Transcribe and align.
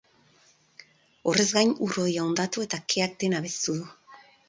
Horrez 1.33 1.47
gain, 1.59 1.75
ur-hodia 1.89 2.25
hondatu 2.25 2.67
da 2.67 2.67
eta 2.71 2.83
keak 2.97 3.19
dena 3.25 3.47
belztu 3.49 3.81
du. 3.83 3.91